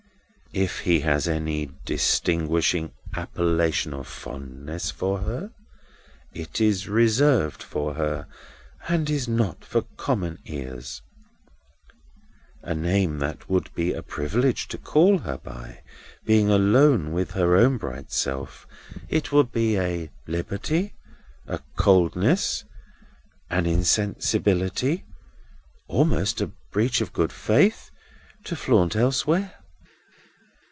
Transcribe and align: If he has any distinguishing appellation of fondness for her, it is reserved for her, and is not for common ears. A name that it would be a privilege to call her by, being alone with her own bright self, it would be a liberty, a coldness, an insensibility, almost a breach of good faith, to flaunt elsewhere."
If 0.53 0.79
he 0.79 0.99
has 0.99 1.29
any 1.29 1.71
distinguishing 1.85 2.91
appellation 3.15 3.93
of 3.93 4.05
fondness 4.05 4.91
for 4.91 5.19
her, 5.19 5.49
it 6.33 6.59
is 6.59 6.89
reserved 6.89 7.63
for 7.63 7.93
her, 7.93 8.27
and 8.89 9.09
is 9.09 9.29
not 9.29 9.63
for 9.63 9.83
common 9.95 10.39
ears. 10.43 11.01
A 12.63 12.75
name 12.75 13.19
that 13.19 13.37
it 13.43 13.49
would 13.49 13.73
be 13.75 13.93
a 13.93 14.03
privilege 14.03 14.67
to 14.67 14.77
call 14.77 15.19
her 15.19 15.37
by, 15.37 15.83
being 16.25 16.49
alone 16.49 17.13
with 17.13 17.31
her 17.31 17.55
own 17.55 17.77
bright 17.77 18.11
self, 18.11 18.67
it 19.07 19.31
would 19.31 19.53
be 19.53 19.77
a 19.77 20.09
liberty, 20.27 20.93
a 21.47 21.61
coldness, 21.77 22.65
an 23.49 23.65
insensibility, 23.65 25.05
almost 25.87 26.41
a 26.41 26.51
breach 26.73 26.99
of 26.99 27.13
good 27.13 27.31
faith, 27.31 27.89
to 28.43 28.57
flaunt 28.57 28.97
elsewhere." 28.97 29.53